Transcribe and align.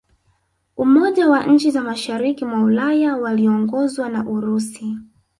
Umoja 0.77 1.29
wa 1.29 1.43
nchi 1.43 1.71
za 1.71 1.81
mashariki 1.81 2.45
mwa 2.45 2.61
Ulaya 2.63 3.17
waliongozwa 3.17 4.09
na 4.09 4.25
Urusi 4.29 4.97